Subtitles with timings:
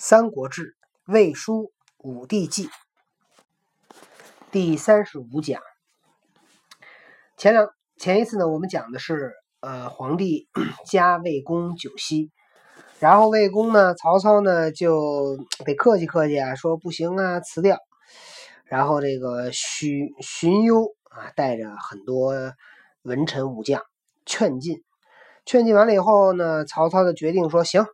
[0.00, 0.62] 三国志·
[1.12, 1.54] 魏书·
[1.98, 2.70] 武帝纪
[4.52, 5.60] 第三十五讲。
[7.36, 10.48] 前两前一次呢，我们讲的是呃皇帝
[10.86, 12.30] 加魏公九锡，
[13.00, 17.76] 然后魏公呢，曹操呢就得客气客气啊，说不行啊，辞掉。
[18.66, 22.34] 然后这个荀荀攸啊，带着很多
[23.02, 23.82] 文臣武将
[24.24, 24.76] 劝进，
[25.44, 27.84] 劝进完了以后呢，曹操就决定说行。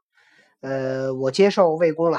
[0.64, 2.18] 呃，我接受魏公了，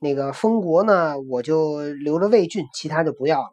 [0.00, 3.50] 那个封国呢，我就留着魏郡，其他就不要了。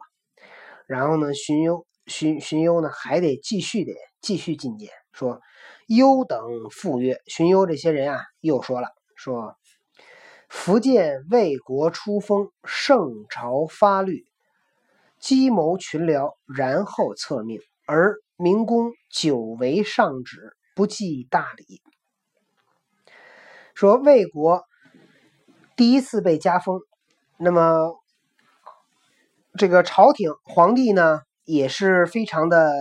[0.88, 5.40] 然后呢，荀攸、荀荀攸呢，还得继续的继续进谏，说
[5.86, 9.54] 攸等复曰，荀攸这些人啊，又说了，说
[10.48, 14.24] 福建魏国出封，圣朝发律，
[15.20, 21.80] 积谋群僚，然后策命，而明公久违上旨，不记大礼。
[23.78, 24.64] 说魏国
[25.76, 26.80] 第一次被加封，
[27.36, 27.94] 那么
[29.56, 32.72] 这个朝廷皇帝呢也是非常的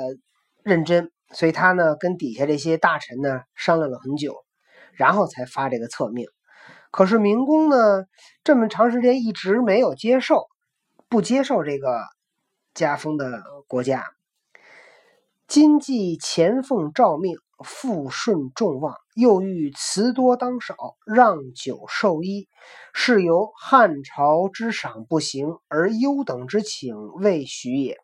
[0.63, 4.43] 认真，所以他呢跟底下这些大臣呢商量了很久，
[4.93, 6.25] 然后才发这个册命。
[6.89, 8.05] 可是明公呢
[8.43, 10.47] 这么长时间一直没有接受，
[11.09, 12.01] 不接受这个
[12.73, 14.03] 加封的国家。
[15.47, 17.37] 今既前奉诏命。
[17.63, 22.47] 复顺众望，又欲辞多当少，让酒受衣，
[22.93, 27.97] 是由汉朝之赏不行，而优等之请未许也。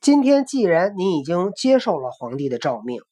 [0.00, 3.02] 今天既然你已经接受了皇帝的诏命，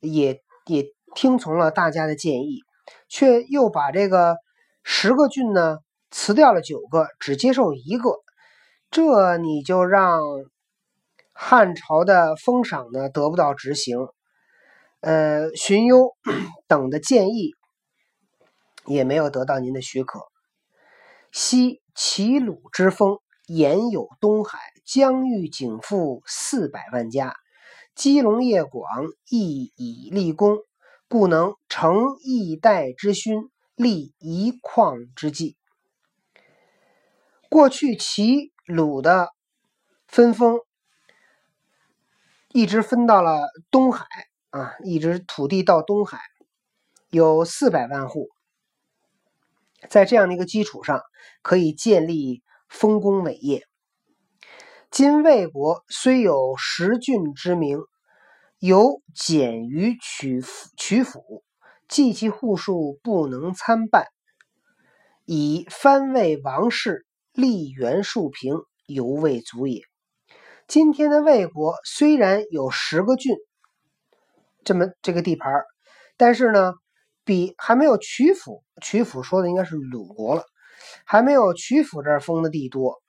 [0.00, 2.60] 也也听从了大家的建议，
[3.08, 4.36] 却又把这个
[4.82, 5.78] 十个郡呢
[6.10, 8.16] 辞掉了九个，只接受一个，
[8.90, 10.20] 这你就让。
[11.42, 13.96] 汉朝的封赏呢得不到执行，
[15.00, 16.14] 呃，荀攸
[16.68, 17.54] 等的建议
[18.84, 20.20] 也没有得到您的许可。
[21.32, 27.34] 昔齐鲁之封，沿有东海，疆域景富四百万家，
[27.94, 28.86] 基隆业广，
[29.30, 30.58] 亦以立功，
[31.08, 35.56] 故能成一代之勋，立一矿之计。
[37.48, 39.30] 过去齐鲁的
[40.06, 40.60] 分封。
[42.52, 44.06] 一直分到了东海
[44.50, 46.18] 啊，一直土地到东海，
[47.08, 48.28] 有四百万户。
[49.88, 51.00] 在这样的一个基础上，
[51.42, 53.68] 可以建立丰功伟业。
[54.90, 57.78] 今魏国虽有十郡之名，
[58.58, 60.42] 有简于曲
[60.76, 61.44] 曲阜，
[61.88, 64.08] 计其户数不能参半，
[65.24, 68.56] 以藩魏王室立元数平，
[68.86, 69.89] 犹未足也。
[70.70, 73.34] 今天的魏国虽然有十个郡，
[74.62, 75.64] 这么这个地盘
[76.16, 76.74] 但是呢，
[77.24, 80.44] 比还没有曲阜，曲阜说的应该是鲁国了，
[81.04, 83.02] 还没有曲阜这儿封的地多，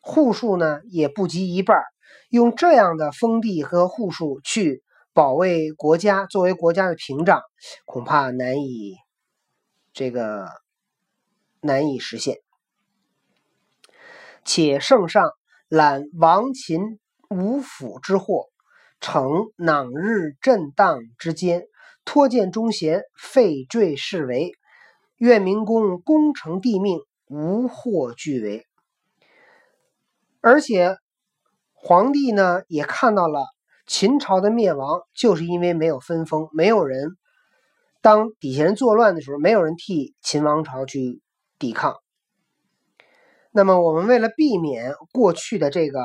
[0.00, 1.82] 户数呢也不及一半。
[2.30, 7.42] 用这样的封地和户数去保卫国家，作为国家的屏障，
[7.84, 8.94] 恐怕难以
[9.92, 10.46] 这个
[11.62, 12.36] 难以实现。
[14.44, 15.32] 且圣上
[15.68, 17.00] 揽王秦。
[17.30, 18.46] 五府之祸，
[19.00, 21.66] 逞囊日震荡之间，
[22.06, 24.52] 托荐忠贤，废坠是为。
[25.18, 28.66] 愿明公功成帝命，无祸俱为。
[30.40, 30.96] 而且
[31.74, 33.44] 皇帝呢，也看到了
[33.86, 37.18] 秦朝的灭亡，就是因为没有分封，没有人
[38.00, 41.20] 当底下人作乱的时候，没有人替秦王朝去
[41.58, 41.94] 抵抗。
[43.50, 46.00] 那么，我们为了避免过去的这个。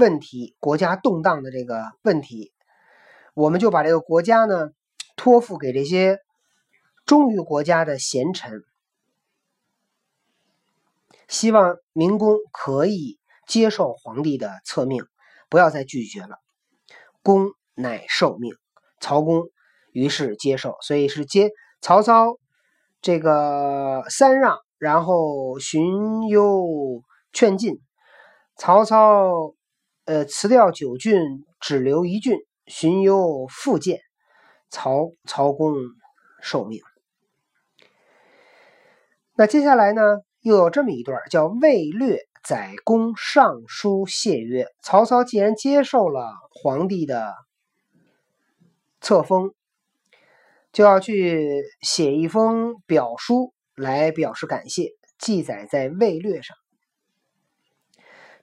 [0.00, 2.52] 问题，国家动荡的这个问题，
[3.34, 4.70] 我们就把这个国家呢
[5.14, 6.18] 托付给这些
[7.04, 8.64] 忠于国家的贤臣，
[11.28, 15.04] 希望明公可以接受皇帝的策命，
[15.50, 16.38] 不要再拒绝了。
[17.22, 18.54] 公乃受命，
[18.98, 19.50] 曹公
[19.92, 21.50] 于是接受，所以是接
[21.82, 22.38] 曹操
[23.02, 27.02] 这个 三让，然后荀攸
[27.32, 27.80] 劝进，
[28.56, 29.54] 曹操。
[30.10, 31.22] 呃，辞掉九郡，
[31.60, 32.36] 只留一郡。
[32.66, 34.00] 荀攸复见
[34.68, 35.76] 曹曹公
[36.42, 36.80] 受命。
[39.36, 40.02] 那接下来呢，
[40.40, 47.32] 又有这么一段，叫魏略载公上书谢曰：“曹操既然接受了皇帝的
[49.00, 49.54] 册封，
[50.72, 54.88] 就要去写一封表书来表示感谢，
[55.20, 56.56] 记载在魏略上。”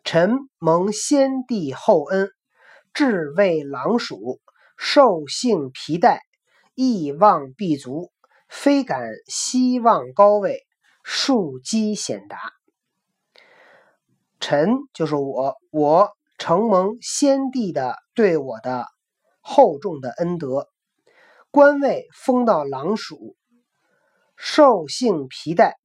[0.09, 2.31] 臣蒙先帝厚恩，
[2.93, 4.39] 至为狼鼠，
[4.77, 6.21] 兽性皮带，
[6.75, 8.09] 意望必足。
[8.47, 10.65] 非敢希望高位，
[11.03, 12.39] 庶几显达。
[14.39, 18.85] 臣就是我，我承蒙先帝的对我的
[19.41, 20.69] 厚重的恩德，
[21.51, 23.35] 官位封到郎署，
[24.37, 25.75] 兽性皮带。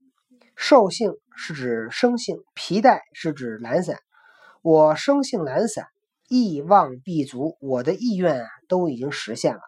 [0.55, 3.99] 兽性是指生性，皮带是指懒散。
[4.63, 5.87] 我生性懒散，
[6.29, 9.61] 意望必足，我的意愿啊都已经实现了。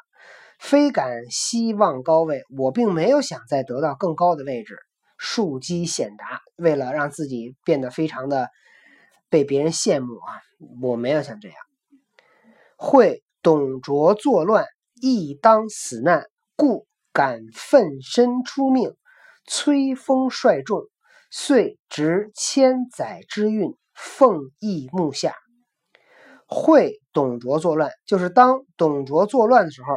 [0.60, 4.78] 非敢希望高位，我并没有想再得到更高的位置，
[5.18, 8.48] 庶几显达，为了让自己变得非常的
[9.28, 10.40] 被别人羡慕啊，
[10.80, 11.56] 我没有想这样。
[12.76, 14.64] 会董卓作乱，
[15.02, 16.24] 亦当死难，
[16.54, 18.94] 故敢奋身出命，
[19.44, 20.82] 催锋率众，
[21.32, 25.34] 遂执千载之运，奉义目下。
[26.46, 29.88] 会董卓作乱，就是当董卓作乱的时候。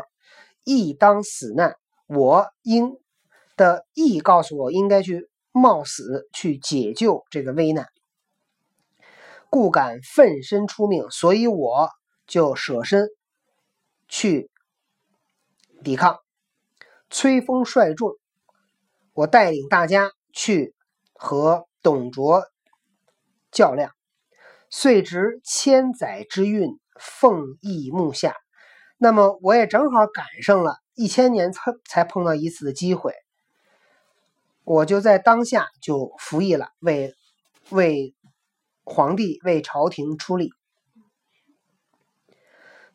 [0.69, 1.77] 亦当死难，
[2.07, 2.97] 我应
[3.55, 7.87] 的义告诉我应该去冒死去解救这个危难，
[9.49, 11.89] 故敢奋身出命，所以我
[12.25, 13.07] 就舍身
[14.09, 14.51] 去
[15.85, 16.17] 抵抗。
[17.09, 18.17] 催风率众，
[19.13, 20.75] 我带领大家去
[21.13, 22.43] 和董卓
[23.51, 23.91] 较量，
[24.69, 28.35] 遂值千载之运，奉义目下。
[28.97, 33.13] 那么我也正好赶上了一千年才才碰到一次的机会，
[34.63, 37.13] 我就在当下就服役了，为
[37.69, 38.15] 为
[38.83, 40.49] 皇帝为朝廷出力。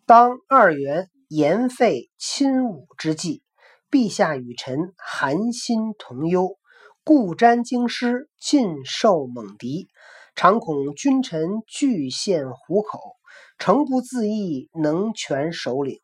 [0.04, 3.42] 当二元言废亲武之际，
[3.90, 6.58] 陛下与臣寒心同忧，
[7.04, 9.88] 故瞻京师，尽受猛敌，
[10.34, 12.98] 常恐君臣俱陷虎口。
[13.58, 16.00] 诚不自意，能全首领。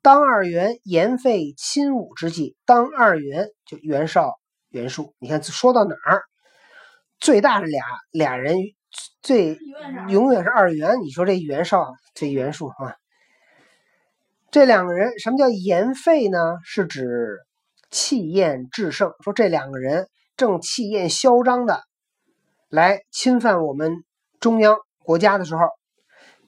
[0.00, 4.38] 当二元言废亲武之际，当二元就袁绍、
[4.70, 5.14] 袁术。
[5.18, 6.22] 你看说到哪儿，
[7.20, 8.56] 最大的俩俩人
[9.20, 9.58] 最
[10.08, 10.98] 永远是二元。
[11.02, 12.96] 你说这袁绍这袁术啊，
[14.50, 16.56] 这两个人什么叫言废呢？
[16.64, 17.38] 是指
[17.90, 19.12] 气焰制胜。
[19.22, 20.08] 说这两个人
[20.38, 21.82] 正气焰嚣张的
[22.72, 24.02] 来侵犯我们
[24.40, 25.60] 中央国家的时候。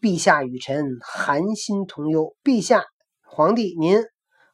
[0.01, 2.83] 陛下与臣寒心同忧，陛下、
[3.23, 4.03] 皇帝您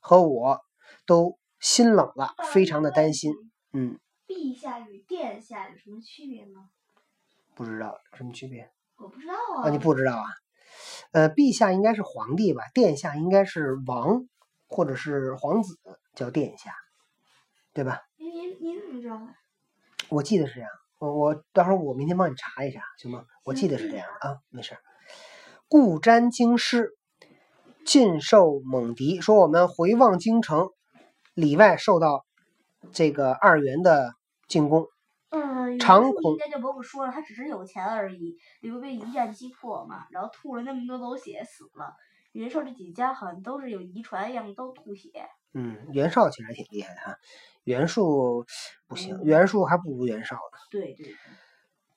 [0.00, 0.58] 和我
[1.06, 3.32] 都心冷了，非常的担心。
[3.72, 4.00] 嗯。
[4.26, 6.70] 陛下与殿下有什么区别吗？
[7.55, 8.69] 不知道什么区别。
[8.96, 9.69] 我不知道啊。
[9.69, 10.26] 啊，你不知道啊？
[11.12, 12.64] 呃，陛下应该是皇帝吧？
[12.75, 14.26] 殿下应该是王
[14.66, 15.78] 或者是皇子，
[16.16, 16.75] 叫殿下，
[17.73, 18.02] 对吧？
[18.16, 19.34] 您您您怎么知道的？
[20.08, 20.70] 我记得是这样。
[21.00, 23.25] 我我到时候我明天帮你查一下，行吗？
[23.44, 24.76] 我记得是这样啊，没事。
[25.67, 26.91] 故瞻京师，
[27.87, 29.19] 尽受猛敌。
[29.23, 30.69] 说我们回望京城，
[31.32, 32.26] 里外受到
[32.93, 34.12] 这个二元的
[34.47, 34.88] 进攻。
[35.31, 38.37] 嗯，常恐应该就不用说了，他只是有钱而已。
[38.61, 41.94] 刘备一战击破嘛，然后吐了那么多狗血，死了。
[42.32, 45.08] 袁绍这几家好像都是有遗传一样，都吐血。
[45.55, 47.17] 嗯，袁绍其实还挺厉害的哈，
[47.64, 48.44] 袁术
[48.86, 50.58] 不行，袁术还不如袁绍呢。
[50.70, 51.14] 对对。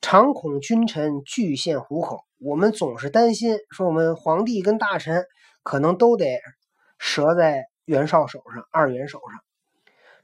[0.00, 5.24] 常恐君臣俱陷虎口，我们总是担心，说我们皇帝跟大臣
[5.62, 6.38] 可能都得
[6.98, 9.40] 折在袁绍手上，二袁手上。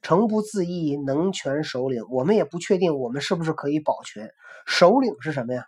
[0.02, 4.31] 诚不自意能全首领，我们也不确定我们是不是可以保全。
[4.67, 5.67] 首领是什么呀？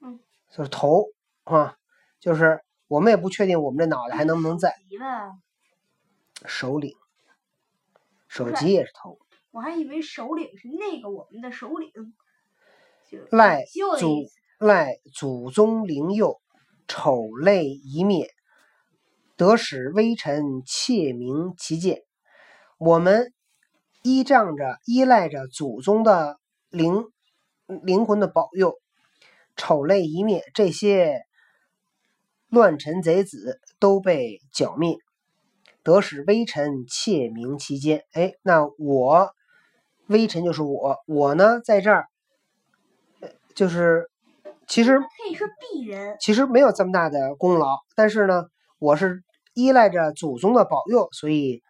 [0.00, 0.20] 嗯，
[0.50, 1.04] 就是头
[1.44, 1.76] 啊，
[2.18, 4.74] 就是我们也不确定我们这脑袋还能不能在。
[6.46, 6.94] 首领，
[8.30, 9.18] 首级也是偷。
[9.50, 11.90] 我还以为首领是那个我们的首领。
[13.30, 13.64] 赖
[13.98, 16.40] 祖赖祖宗灵佑，
[16.86, 18.30] 丑类一灭，
[19.36, 22.04] 得使微臣窃明其见。
[22.78, 23.34] 我们
[24.04, 27.04] 依仗着依赖着祖宗的灵
[27.82, 28.78] 灵魂的保佑，
[29.56, 31.24] 丑类一灭，这些
[32.46, 34.96] 乱臣贼子都被剿灭，
[35.82, 38.04] 得使微臣窃明其间。
[38.12, 39.30] 哎，那我
[40.06, 42.06] 微臣就是我，我呢在这儿。
[43.52, 44.08] 就是，
[44.66, 48.44] 其实可以说鄙人，其实没有这么大的功劳，但是呢，
[48.78, 49.22] 我是
[49.54, 51.62] 依赖着祖宗的保佑，所以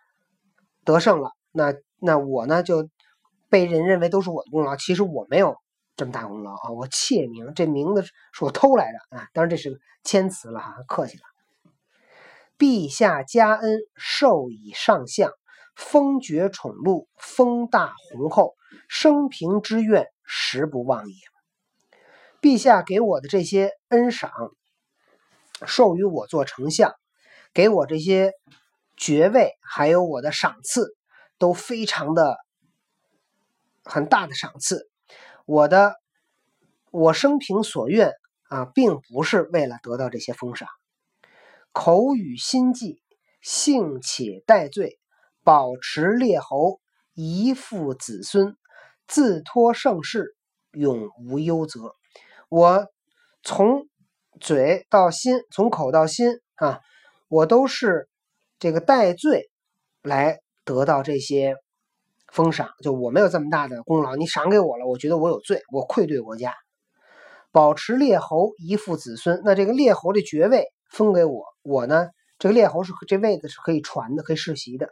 [0.84, 1.32] 得胜了。
[1.50, 2.88] 那那我呢，就
[3.48, 5.56] 被人认为都是我的功劳，其实我没有
[5.96, 6.70] 这么大功劳啊！
[6.70, 9.28] 我窃名，这名字是我偷来的啊！
[9.32, 11.22] 当然这是个谦辞了哈，客气了。
[12.60, 15.32] 陛下加恩，授以上相，
[15.74, 18.54] 封爵宠禄，封大宏厚，
[18.86, 21.14] 生平之愿，实不忘也。
[22.42, 24.30] 陛下给我的这些恩赏，
[25.64, 26.92] 授予我做丞相，
[27.54, 28.34] 给我这些
[28.94, 30.94] 爵位还有我的赏赐
[31.38, 32.36] 都非常的
[33.84, 34.86] 很大的赏赐。
[35.46, 35.94] 我的
[36.90, 38.12] 我生平所愿
[38.50, 40.68] 啊，并不是为了得到这些封赏。
[41.72, 43.00] 口语心计，
[43.40, 44.98] 幸且待罪，
[45.44, 46.80] 保持列侯，
[47.14, 48.56] 遗父子孙，
[49.06, 50.34] 自托盛世，
[50.72, 51.94] 永无忧责。
[52.48, 52.88] 我
[53.44, 53.86] 从
[54.40, 56.80] 嘴到心，从口到心啊，
[57.28, 58.08] 我都是
[58.58, 59.48] 这个戴罪
[60.02, 61.54] 来得到这些
[62.32, 62.70] 封赏。
[62.82, 66.52] 就我没有这么大的功劳，你赏给我了，我觉得我有罪，我愧对国家。
[67.52, 70.66] 保持列侯，遗父子孙，那这个列侯的爵位。
[70.90, 74.90] 封给我，我呢，这个列侯是这位子是可以传的，可以世袭的。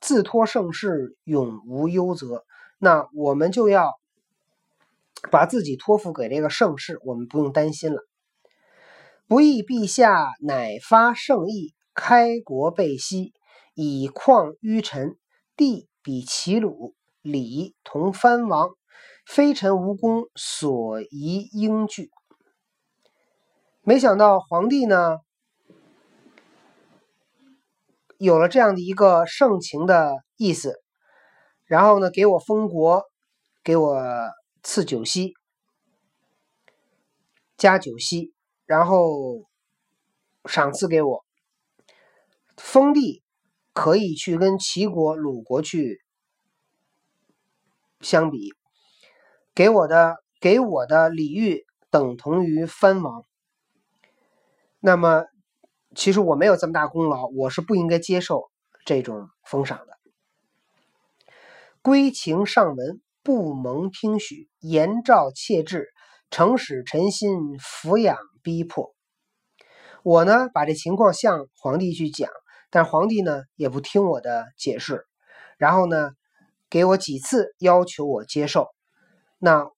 [0.00, 2.44] 自托盛世，永无忧责。
[2.78, 3.94] 那我们就要
[5.30, 8.06] 把自己托付给这个盛世，我们不用担心了。
[9.26, 13.32] 不义陛下乃发圣意，开国备西，
[13.74, 15.16] 以旷於臣，
[15.56, 18.70] 地比齐鲁，礼同藩王，
[19.24, 22.10] 非臣无功，所宜应惧。
[23.88, 25.20] 没想到皇帝呢，
[28.18, 30.74] 有了这样的一个盛情的意思，
[31.66, 33.04] 然后呢，给我封国，
[33.62, 34.02] 给我
[34.64, 35.34] 赐酒席，
[37.56, 39.44] 加酒席，然后
[40.46, 41.24] 赏赐给我，
[42.56, 43.22] 封地
[43.72, 46.00] 可以去跟齐国、鲁国去
[48.00, 48.52] 相比，
[49.54, 53.22] 给我的给我的礼遇等同于藩王。
[54.86, 55.24] 那么，
[55.96, 58.52] 其实我没有这么大功劳，我是不应该接受
[58.84, 59.98] 这种封赏的。
[61.82, 65.88] 归情上文，不蒙听许，言诏切制，
[66.30, 68.94] 诚使臣心俯仰逼迫。
[70.04, 72.30] 我呢，把这情况向皇帝去讲，
[72.70, 75.04] 但皇帝呢也不听我的解释，
[75.58, 76.12] 然后呢，
[76.70, 78.68] 给我几次要求我接受。
[79.40, 79.68] 那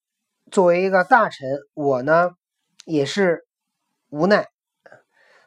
[0.51, 2.29] 作为一个大臣，我呢
[2.85, 3.47] 也是
[4.09, 4.45] 无奈。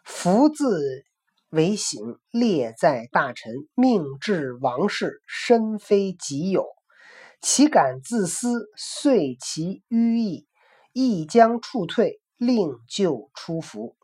[0.05, 1.05] 福字
[1.51, 6.67] 为省，列在大臣，命至王室，身非己有，
[7.41, 8.69] 岂敢自私？
[8.77, 10.47] 遂其迂意，
[10.93, 13.97] 亦将处退，令就出服。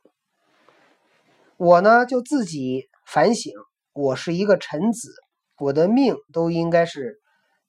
[1.56, 3.52] 我呢，就自己反省，
[3.92, 5.12] 我是一个臣子，
[5.58, 7.20] 我的命都应该是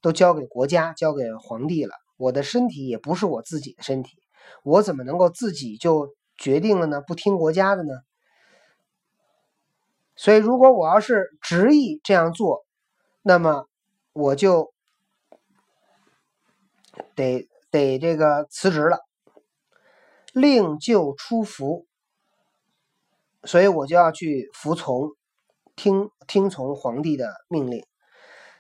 [0.02, 1.96] 都交给国家，交给皇帝了。
[2.18, 4.18] 我的身体也不是我自己的身体，
[4.64, 7.02] 我怎么能够自己就决定了呢？
[7.02, 7.90] 不听国家的呢？
[10.22, 12.66] 所以，如果我要是执意这样做，
[13.22, 13.70] 那么
[14.12, 14.74] 我就
[17.16, 19.00] 得得这个辞职了，
[20.34, 21.88] 令就出服。
[23.46, 25.12] 所以我就要去服从，
[25.78, 27.86] 听听从皇帝的命令。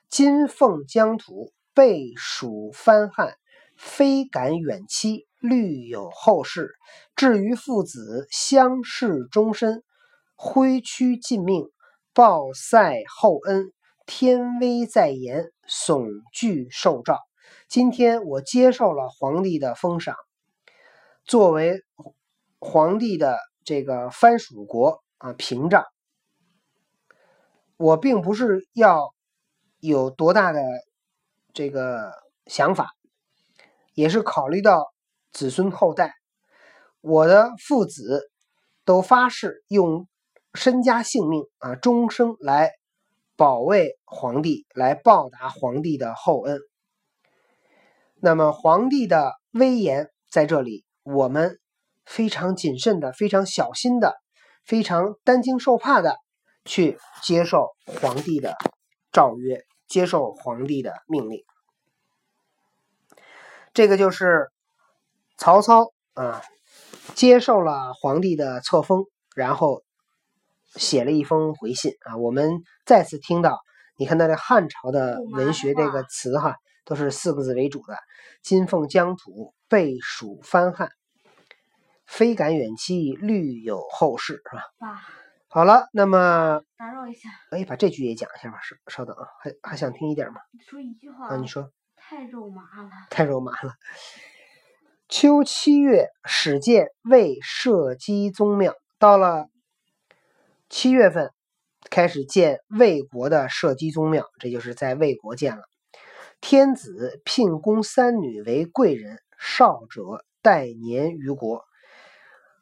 [0.07, 3.35] 今奉疆土，备属藩汉，
[3.75, 6.69] 非敢远期，虑有后事。
[7.17, 9.83] 至于父子，相视终身。
[10.41, 11.69] 挥屈尽命，
[12.13, 13.74] 报塞厚恩，
[14.05, 17.19] 天威在言，悚惧受诏。
[17.67, 20.15] 今天我接受了皇帝的封赏，
[21.25, 21.84] 作为
[22.58, 25.84] 皇帝的这个藩属国啊屏障。
[27.75, 29.13] 我并不是要
[29.81, 30.62] 有多大的
[31.51, 32.13] 这个
[32.46, 32.91] 想法，
[33.93, 34.93] 也是考虑到
[35.34, 36.13] 子孙后代，
[37.01, 38.31] 我的父子
[38.86, 40.08] 都发誓用。
[40.56, 42.72] 身家性命啊，终生来
[43.36, 46.60] 保卫皇帝，来报答皇帝的厚恩。
[48.15, 51.60] 那么皇帝的威严在这里，我们
[52.03, 54.15] 非常谨慎的、非常小心的、
[54.65, 56.18] 非常担惊受怕的
[56.65, 58.56] 去接受皇帝的
[59.12, 61.44] 诏约，接受皇帝的命令。
[63.74, 64.50] 这个就是
[65.38, 66.41] 曹操啊，
[67.13, 69.84] 接受了皇帝的册封，然后。
[70.75, 73.59] 写了一封回信啊，我们再次听到，
[73.97, 77.97] 你看他这汉朝的文学这个词哈，都是四个字为主的。
[78.41, 80.89] 金凤疆土，备蜀藩汉，
[82.05, 85.01] 非敢远期，虑有后事，是吧？
[85.47, 88.59] 好了，那么打扰一下，哎，把这句也讲一下吧。
[88.61, 90.39] 稍稍等啊，还还想听一点吗？
[90.69, 91.69] 说一句话啊，你说。
[91.95, 92.89] 太肉麻了。
[93.09, 93.73] 太肉麻了。
[95.09, 99.47] 秋七月，始建魏社稷宗庙，到了。
[100.69, 101.31] 七月份
[101.89, 105.63] 开始建魏国的社稷宗庙，这就是在魏国建了。
[106.41, 111.65] 天子聘公三女为贵人，少者待年于国。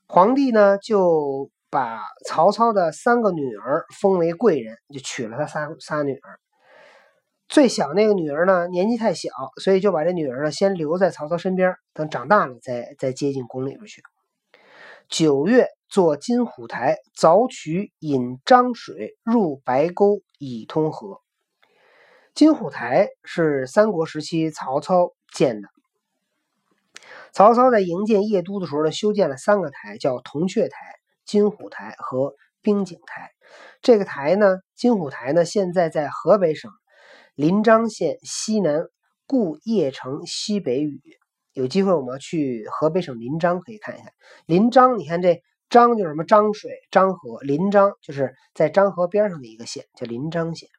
[0.07, 6.39] 皇帝呢就把曹操的三个女儿封为贵人，就娶了他仨仨女儿。
[7.49, 9.29] 最小那个女儿呢，年纪太小，
[9.61, 14.01] 所以就把这女儿呢先留在曹操身边，等长大了再再接进宫里边去。
[15.09, 21.21] 九月，做金虎台，凿渠引漳水入白沟，以通河。
[22.33, 25.67] 金虎台是三国时期曹操建的。
[27.31, 30.77] 曹操在营建邺都的时候呢，修建了三个台，叫铜雀台、
[31.25, 33.31] 金虎台和冰景台。
[33.81, 36.71] 这个台呢，金虎台呢，现在在河北省。
[37.35, 38.87] 临漳县西南
[39.27, 40.99] 固邺城西北隅，
[41.53, 44.11] 有机会我们要去河北省临漳，可以看一下。
[44.47, 46.23] 临漳，你看这漳就是什么？
[46.23, 47.39] 漳水、漳河。
[47.41, 50.69] 临漳就是在漳河边上的一个县，叫临漳县。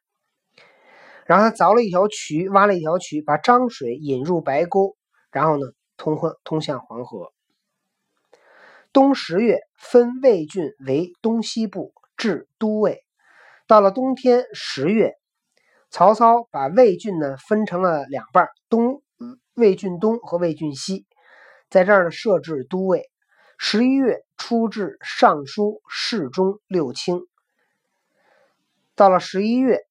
[1.25, 4.95] 然后他凿了一条渠，挖了一条渠，把漳水引入白沟，
[5.31, 5.67] 然后呢，
[5.97, 7.31] 通换通向黄河。
[8.91, 13.03] 冬十月，分魏郡为东西部，置都尉。
[13.67, 15.13] 到了冬天十月。
[15.91, 19.01] 曹操把魏郡呢分成了两半，东
[19.55, 21.07] 魏郡东和魏郡西，
[21.67, 23.09] 在这儿呢设置都尉。
[23.61, 27.19] 十一月出至尚书、侍中、六卿。
[28.95, 29.81] 到了十一月，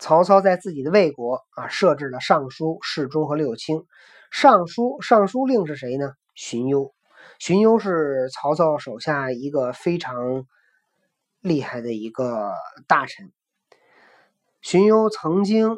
[0.00, 3.86] 曹操在自己的魏国啊设置了尚书、侍中和六卿。
[4.32, 6.14] 尚书尚书令是谁呢？
[6.34, 6.92] 荀攸。
[7.38, 10.46] 荀攸是曹操手下一个非常
[11.38, 12.52] 厉害的一个
[12.88, 13.32] 大臣。
[14.60, 15.76] 荀攸曾经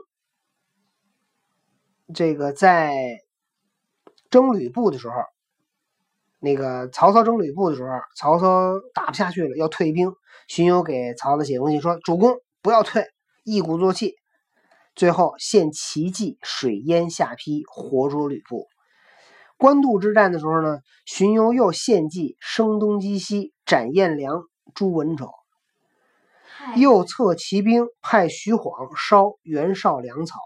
[2.14, 2.94] 这个在
[4.30, 5.16] 征吕布的时候，
[6.46, 10.12] 那个曹操征吕布的时候，曹操打不下去了，要退兵。
[10.46, 13.04] 荀攸给曹操写封信说：“主公不要退，
[13.42, 14.14] 一鼓作气。”
[14.94, 18.68] 最后献奇计，水淹下邳，活捉吕布。
[19.58, 25.32] 官渡之战的时候呢，荀攸又献计，声东击西，斩颜良、诛文丑。
[26.76, 30.38] 右侧骑兵派徐晃烧袁绍粮草，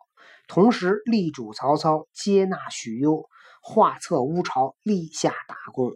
[0.48, 3.28] 同时力主曹操接纳许攸，
[3.60, 5.92] 画策乌巢，立下大功。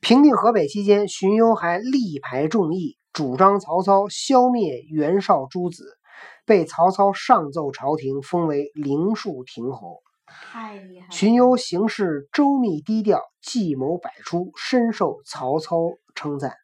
[0.00, 5.98] 平定河北期间，荀攸还力排众议，主张曹操消灭袁绍诸子，
[6.44, 10.02] 被曹操上奏朝廷，封为灵树亭侯。
[10.26, 11.08] 太厉害！
[11.10, 15.76] 荀攸行事周密低调，计谋百出，深受曹操
[16.16, 16.54] 称赞。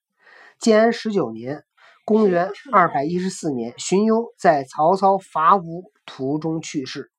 [0.58, 1.62] 建安十九年
[2.04, 7.11] （公元二百一十四年），荀攸在曹操伐吴途中去世。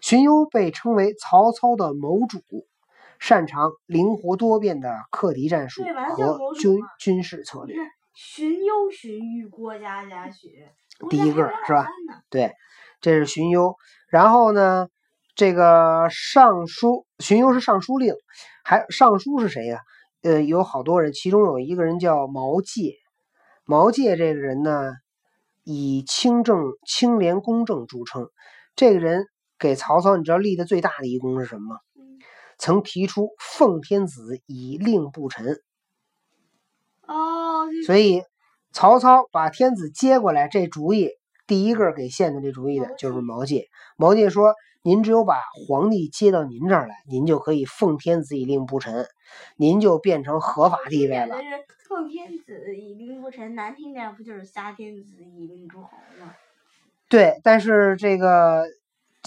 [0.00, 2.40] 荀攸被称为曹操的谋主，
[3.18, 5.82] 擅长灵活多变的克敌战术
[6.16, 7.76] 和军军事策略。
[8.14, 10.68] 荀攸、荀彧、郭嘉、贾诩，
[11.08, 11.86] 第一个是吧？
[12.30, 12.52] 对，
[13.00, 13.76] 这是荀攸。
[14.08, 14.88] 然后呢，
[15.36, 18.14] 这个尚书荀攸是尚书令，
[18.64, 19.80] 还尚书是谁呀？
[20.22, 22.96] 呃，有好多人，其中有一个人叫毛玠。
[23.64, 24.94] 毛玠这个人呢，
[25.62, 28.28] 以清正、清廉、公正著称。
[28.74, 29.26] 这个人
[29.58, 31.80] 给曹操，你知道立的最大的一功是什么吗？
[32.58, 35.60] 曾提出奉天子以令不臣。
[37.06, 37.66] 哦。
[37.86, 38.22] 所以
[38.72, 41.10] 曹操把天子接过来，这主意
[41.46, 43.66] 第一个给献的这主意的就是毛玠。
[43.96, 44.54] 毛玠说。
[44.82, 49.06] 您只有把皇帝接到您这儿来，您就可以奉天子以令不臣，
[49.56, 51.36] 您就变成合法地位了。
[51.86, 55.90] 奉天子以令不臣，难听点不就是杀天子以令诸侯
[56.20, 56.32] 吗？
[57.08, 58.64] 对，但是这个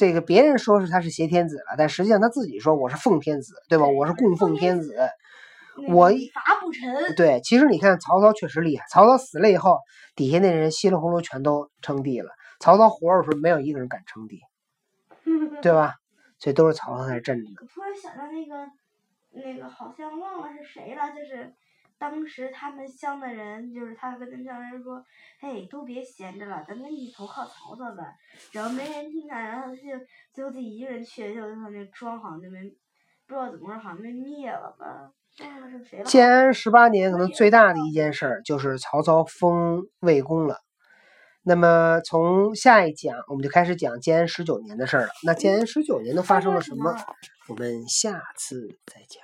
[0.02, 3.86] 这个别人说是他是挟天子了，但实际上他自己说我是奉天子，对吧？
[3.88, 4.96] 我是供奉天子，
[5.90, 7.14] 我伐不臣。
[7.16, 9.78] 对，其实你看曹操确实厉害，曹操死了以后，
[10.16, 12.32] 底下那人稀里糊涂全都称帝了。
[12.60, 14.40] 曹操活着的时候，没有一个人敢称帝。
[15.62, 15.94] 对吧？
[16.40, 17.44] 所以都是曹操在镇着。
[17.62, 18.72] 我突然想到那个，
[19.30, 21.54] 那个好像忘了是谁了，就是
[22.02, 25.06] 当时他们乡的人，就是他跟他们乡人说
[25.40, 28.16] ：“嘿，都别闲着了，咱们一起投靠曹操吧。”
[28.52, 32.64] 然后没人听他，然后他就最后自己一个人去，就他那庄好像就没
[33.28, 35.12] 不知道怎么着，好像被灭了吧？
[36.04, 40.58] 建安十八年，可能最大的一件事就是曹操封魏公了。
[41.44, 45.10] 那么从下一讲，我们就开始讲建安十九年的事儿了。
[45.24, 46.96] 那建安十九年都发生了什么？
[47.48, 49.24] 我们下次再讲。